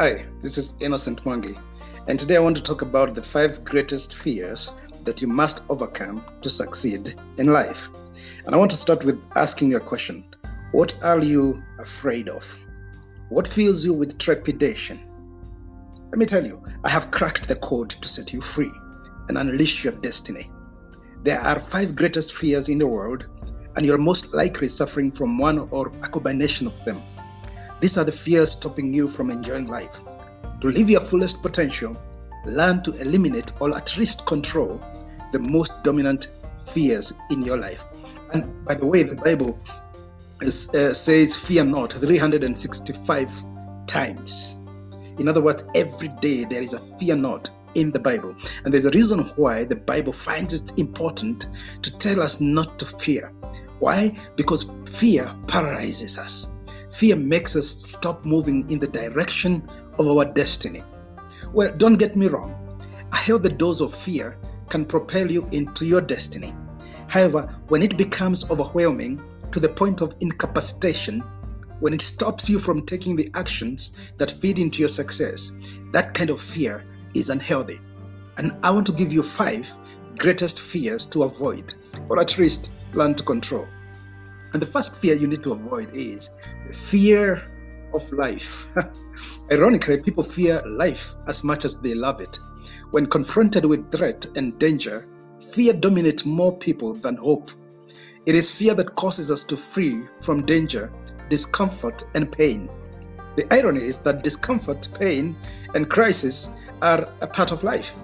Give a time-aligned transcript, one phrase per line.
[0.00, 1.60] Hi, this is Innocent Mwangi,
[2.08, 4.72] and today I want to talk about the five greatest fears
[5.04, 7.90] that you must overcome to succeed in life.
[8.46, 10.24] And I want to start with asking you a question
[10.72, 12.58] What are you afraid of?
[13.28, 14.98] What fills you with trepidation?
[16.10, 18.72] Let me tell you, I have cracked the code to set you free
[19.28, 20.50] and unleash your destiny.
[21.24, 23.28] There are five greatest fears in the world,
[23.76, 27.02] and you're most likely suffering from one or a combination of them.
[27.80, 30.00] These are the fears stopping you from enjoying life.
[30.60, 31.96] To live your fullest potential,
[32.46, 34.80] learn to eliminate or at least control
[35.32, 36.32] the most dominant
[36.72, 37.84] fears in your life.
[38.32, 39.58] And by the way, the Bible
[40.42, 43.44] is, uh, says, Fear not 365
[43.86, 44.58] times.
[45.18, 48.34] In other words, every day there is a fear not in the Bible.
[48.64, 51.46] And there's a reason why the Bible finds it important
[51.82, 53.32] to tell us not to fear.
[53.78, 54.16] Why?
[54.36, 56.56] Because fear paralyzes us.
[56.90, 59.62] Fear makes us stop moving in the direction
[59.98, 60.82] of our destiny.
[61.52, 62.54] Well, don't get me wrong.
[63.12, 64.38] A healthy dose of fear
[64.68, 66.54] can propel you into your destiny.
[67.08, 71.20] However, when it becomes overwhelming to the point of incapacitation,
[71.80, 75.52] when it stops you from taking the actions that feed into your success,
[75.92, 77.78] that kind of fear is unhealthy.
[78.36, 79.76] And I want to give you five
[80.18, 81.74] greatest fears to avoid,
[82.08, 83.66] or at least learn to control.
[84.52, 86.30] And the first fear you need to avoid is
[86.70, 87.42] fear
[87.94, 88.66] of life.
[89.52, 92.38] Ironically, people fear life as much as they love it.
[92.90, 95.06] When confronted with threat and danger,
[95.52, 97.50] fear dominates more people than hope.
[98.26, 100.92] It is fear that causes us to flee from danger,
[101.28, 102.68] discomfort, and pain.
[103.36, 105.36] The irony is that discomfort, pain,
[105.74, 106.50] and crisis
[106.82, 107.96] are a part of life.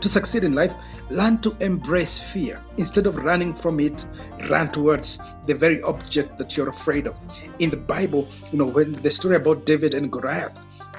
[0.00, 0.74] To succeed in life,
[1.10, 2.64] learn to embrace fear.
[2.78, 4.02] Instead of running from it,
[4.48, 7.20] run towards the very object that you're afraid of.
[7.58, 10.56] In the Bible, you know, when the story about David and Goliath,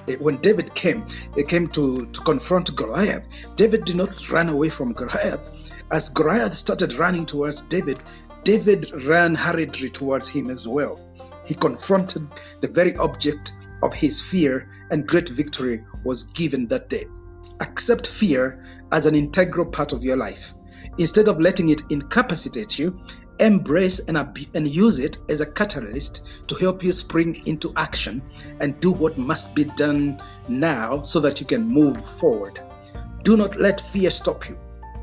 [0.07, 1.03] eh, when David came,
[1.35, 3.23] he came to, to confront Goliath.
[3.55, 5.71] David did not run away from Goliath.
[5.91, 7.99] As Goliath started running towards David,
[8.43, 10.99] David ran hurriedly towards him as well.
[11.43, 12.27] He confronted
[12.59, 17.07] the very object of his fear, and great victory was given that day.
[17.59, 20.53] Accept fear as an integral part of your life.
[20.97, 22.99] Instead of letting it incapacitate you,
[23.39, 28.21] embrace and, ab- and use it as a catalyst to help you spring into action
[28.59, 32.59] and do what must be done now so that you can move forward.
[33.23, 34.57] Do not let fear stop you.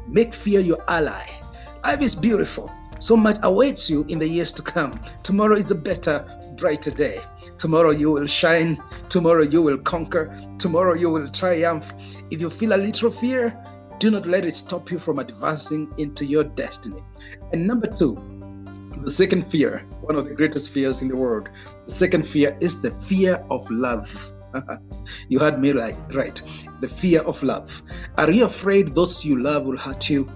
[0.06, 1.24] Make fear your ally.
[1.84, 2.70] Life is beautiful.
[3.00, 5.00] So much awaits you in the years to come.
[5.22, 7.20] Tomorrow is a better, brighter day.
[7.56, 8.78] Tomorrow you will shine.
[9.08, 10.34] Tomorrow you will conquer.
[10.58, 11.92] Tomorrow you will triumph.
[12.30, 13.56] If you feel a little fear,
[13.98, 17.02] do not let it stop you from advancing into your destiny.
[17.52, 18.14] And number two,
[19.02, 21.48] the second fear, one of the greatest fears in the world,
[21.86, 24.32] the second fear is the fear of love.
[25.28, 26.40] you heard me right, right.
[26.80, 27.82] The fear of love.
[28.16, 30.28] Are you afraid those you love will hurt you?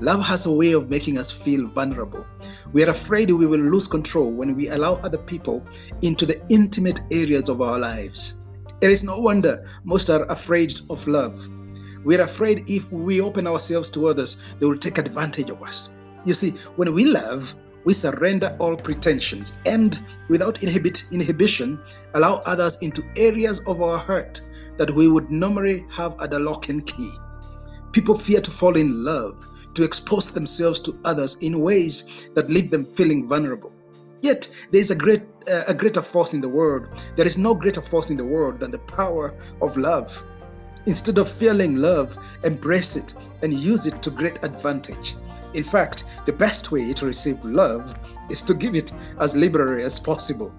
[0.00, 2.24] Love has a way of making us feel vulnerable.
[2.72, 5.66] We are afraid we will lose control when we allow other people
[6.02, 8.40] into the intimate areas of our lives.
[8.80, 11.48] It is no wonder most are afraid of love.
[12.04, 15.90] We are afraid if we open ourselves to others, they will take advantage of us.
[16.24, 19.98] You see, when we love, we surrender all pretensions and,
[20.28, 21.80] without inhibit, inhibition,
[22.14, 24.40] allow others into areas of our heart
[24.76, 27.12] that we would normally have at a lock and key.
[27.90, 29.44] People fear to fall in love
[29.78, 33.72] to expose themselves to others in ways that leave them feeling vulnerable.
[34.22, 36.88] Yet there is a great uh, a greater force in the world.
[37.14, 40.24] There is no greater force in the world than the power of love.
[40.86, 45.14] Instead of feeling love, embrace it and use it to great advantage.
[45.54, 47.94] In fact, the best way to receive love
[48.28, 50.52] is to give it as liberally as possible.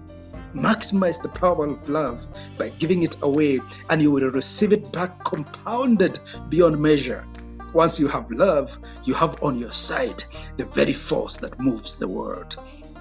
[0.54, 2.26] Maximize the power of love
[2.56, 3.60] by giving it away,
[3.90, 7.26] and you will receive it back compounded beyond measure.
[7.72, 10.22] Once you have love, you have on your side
[10.56, 12.56] the very force that moves the world.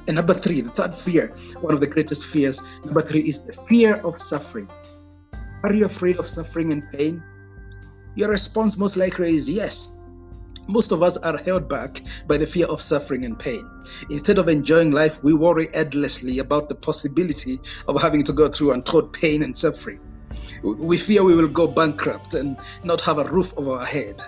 [0.07, 3.53] And number three, the third fear, one of the greatest fears, number three is the
[3.53, 4.69] fear of suffering.
[5.63, 7.23] Are you afraid of suffering and pain?
[8.15, 9.97] Your response most likely is yes.
[10.67, 13.67] Most of us are held back by the fear of suffering and pain.
[14.09, 18.71] Instead of enjoying life, we worry endlessly about the possibility of having to go through
[18.71, 19.99] untold pain and suffering.
[20.63, 24.21] We fear we will go bankrupt and not have a roof over our head.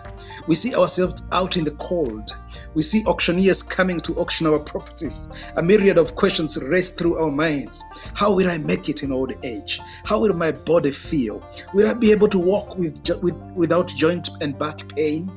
[0.48, 2.30] We see ourselves out in the cold.
[2.74, 5.27] We see auctioneers coming to auction our properties.
[5.57, 7.83] A myriad of questions race through our minds.
[8.15, 9.80] How will I make it in old age?
[10.06, 11.44] How will my body feel?
[11.74, 15.31] Will I be able to walk with, with, without joint and back pain?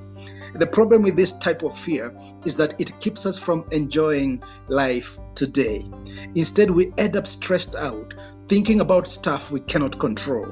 [0.54, 5.18] The problem with this type of fear is that it keeps us from enjoying life
[5.34, 5.84] today.
[6.34, 8.14] Instead, we end up stressed out,
[8.46, 10.46] thinking about stuff we cannot control.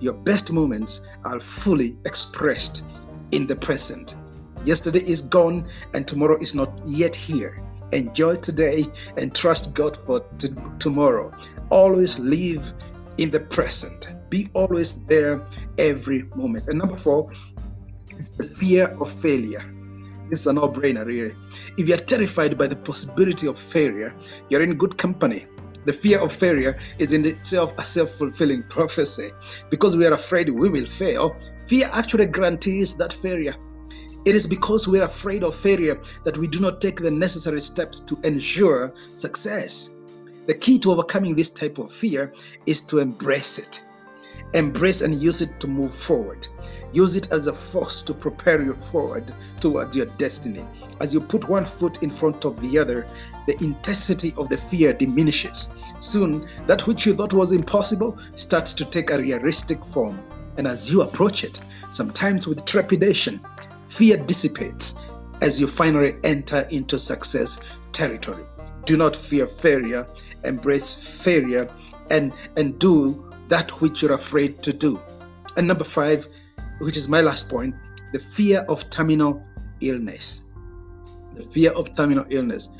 [0.00, 2.84] your best moments are fully expressed
[3.32, 4.16] in the present.
[4.64, 7.62] Yesterday is gone and tomorrow is not yet here.
[7.92, 8.84] Enjoy today
[9.16, 10.48] and trust God for t-
[10.78, 11.32] tomorrow.
[11.70, 12.72] Always live
[13.18, 14.14] in the present.
[14.30, 15.46] Be always there
[15.78, 16.68] every moment.
[16.68, 17.30] And number four
[18.18, 19.64] is the fear of failure.
[20.30, 21.34] This is a no brainer, really.
[21.76, 24.14] If you're terrified by the possibility of failure,
[24.48, 25.46] you're in good company.
[25.84, 29.30] The fear of failure is in itself a self fulfilling prophecy.
[29.68, 33.54] Because we are afraid we will fail, fear actually guarantees that failure.
[34.24, 38.00] It is because we're afraid of failure that we do not take the necessary steps
[38.00, 39.90] to ensure success.
[40.46, 42.32] The key to overcoming this type of fear
[42.64, 43.83] is to embrace it.
[44.54, 46.46] Embrace and use it to move forward.
[46.92, 50.64] Use it as a force to propel you forward towards your destiny.
[51.00, 53.06] As you put one foot in front of the other,
[53.46, 55.72] the intensity of the fear diminishes.
[55.98, 60.20] Soon, that which you thought was impossible starts to take a realistic form.
[60.56, 61.60] And as you approach it,
[61.90, 63.40] sometimes with trepidation,
[63.86, 64.94] fear dissipates
[65.40, 68.44] as you finally enter into success territory.
[68.84, 70.06] Do not fear failure,
[70.44, 71.68] embrace failure,
[72.10, 75.00] and, and do that which you're afraid to do.
[75.56, 76.26] And number five,
[76.80, 77.74] which is my last point,
[78.12, 79.42] the fear of terminal
[79.80, 80.48] illness.
[81.34, 82.70] The fear of terminal illness.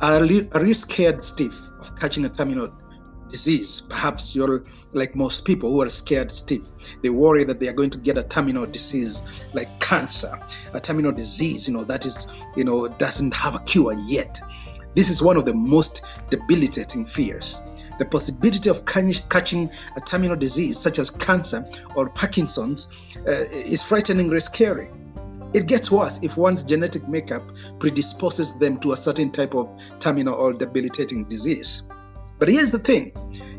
[0.00, 2.72] Are you, are you scared stiff of catching a terminal
[3.28, 3.82] disease?
[3.82, 6.68] Perhaps you're like most people who are scared stiff.
[7.02, 10.32] They worry that they are going to get a terminal disease like cancer,
[10.74, 12.26] a terminal disease, you know, that is,
[12.56, 14.40] you know, doesn't have a cure yet.
[14.94, 17.62] This is one of the most debilitating fears.
[18.02, 21.64] The possibility of catching a terminal disease such as cancer
[21.94, 24.90] or Parkinson's uh, is frighteningly scary.
[25.54, 27.44] It gets worse if one's genetic makeup
[27.78, 29.70] predisposes them to a certain type of
[30.00, 31.84] terminal or debilitating disease.
[32.40, 33.12] But here's the thing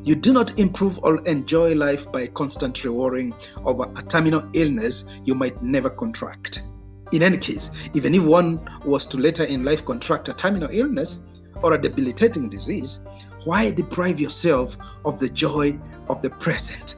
[0.04, 5.36] you do not improve or enjoy life by constantly worrying over a terminal illness you
[5.36, 6.68] might never contract.
[7.14, 11.22] In any case, even if one was to later in life contract a terminal illness
[11.62, 13.02] or a debilitating disease,
[13.46, 15.80] why deprive yourself of the joy
[16.10, 16.96] of the present?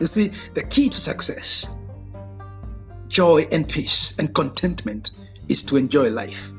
[0.00, 1.70] You see, the key to success,
[3.08, 5.10] joy and peace and contentment
[5.48, 6.52] is to enjoy life.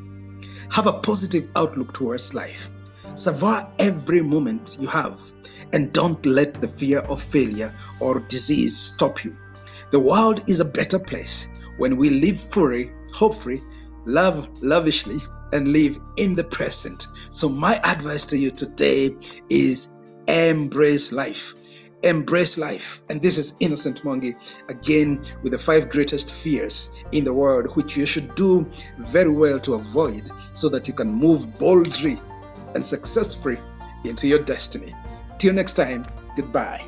[0.72, 2.70] Have a positive outlook towards life.
[3.14, 5.20] Savor every moment you have
[5.74, 9.36] and don't let the fear of failure or disease stop you.
[9.92, 13.62] The world is a better place when we live fully, hopefully,
[14.06, 15.20] love lavishly,
[15.54, 17.08] and live in the present.
[17.30, 19.12] So, my advice to you today
[19.50, 19.90] is
[20.28, 21.56] embrace life.
[22.04, 23.00] Embrace life.
[23.10, 24.36] And this is Innocent Mwangi
[24.70, 28.68] again with the five greatest fears in the world, which you should do
[29.00, 32.20] very well to avoid so that you can move boldly
[32.74, 33.60] and successfully
[34.04, 34.96] into your destiny.
[35.38, 36.06] Till next time,
[36.36, 36.82] goodbye.